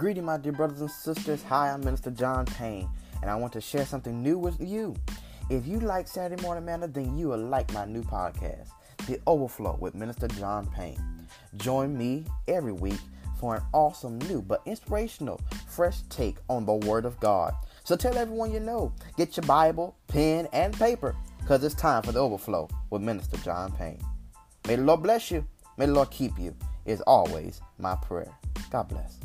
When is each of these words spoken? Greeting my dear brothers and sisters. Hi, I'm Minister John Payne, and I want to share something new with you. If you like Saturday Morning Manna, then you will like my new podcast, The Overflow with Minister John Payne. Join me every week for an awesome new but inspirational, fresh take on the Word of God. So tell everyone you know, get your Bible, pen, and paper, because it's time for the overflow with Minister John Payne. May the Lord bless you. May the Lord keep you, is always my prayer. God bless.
Greeting 0.00 0.24
my 0.24 0.38
dear 0.38 0.52
brothers 0.52 0.80
and 0.80 0.90
sisters. 0.90 1.42
Hi, 1.42 1.68
I'm 1.68 1.84
Minister 1.84 2.10
John 2.10 2.46
Payne, 2.46 2.88
and 3.20 3.30
I 3.30 3.36
want 3.36 3.52
to 3.52 3.60
share 3.60 3.84
something 3.84 4.22
new 4.22 4.38
with 4.38 4.58
you. 4.58 4.96
If 5.50 5.66
you 5.66 5.78
like 5.78 6.08
Saturday 6.08 6.42
Morning 6.42 6.64
Manna, 6.64 6.88
then 6.88 7.18
you 7.18 7.28
will 7.28 7.36
like 7.36 7.70
my 7.74 7.84
new 7.84 8.02
podcast, 8.02 8.70
The 9.06 9.20
Overflow 9.26 9.76
with 9.78 9.94
Minister 9.94 10.26
John 10.28 10.66
Payne. 10.68 11.28
Join 11.56 11.98
me 11.98 12.24
every 12.48 12.72
week 12.72 12.98
for 13.38 13.56
an 13.56 13.62
awesome 13.74 14.18
new 14.20 14.40
but 14.40 14.62
inspirational, 14.64 15.38
fresh 15.68 16.00
take 16.08 16.38
on 16.48 16.64
the 16.64 16.72
Word 16.72 17.04
of 17.04 17.20
God. 17.20 17.52
So 17.84 17.94
tell 17.94 18.16
everyone 18.16 18.52
you 18.52 18.60
know, 18.60 18.94
get 19.18 19.36
your 19.36 19.44
Bible, 19.44 19.94
pen, 20.08 20.48
and 20.54 20.72
paper, 20.72 21.14
because 21.40 21.62
it's 21.62 21.74
time 21.74 22.02
for 22.04 22.12
the 22.12 22.20
overflow 22.20 22.70
with 22.88 23.02
Minister 23.02 23.36
John 23.44 23.70
Payne. 23.72 24.00
May 24.66 24.76
the 24.76 24.82
Lord 24.82 25.02
bless 25.02 25.30
you. 25.30 25.46
May 25.76 25.84
the 25.84 25.92
Lord 25.92 26.10
keep 26.10 26.38
you, 26.38 26.56
is 26.86 27.02
always 27.02 27.60
my 27.76 27.96
prayer. 27.96 28.32
God 28.70 28.88
bless. 28.88 29.18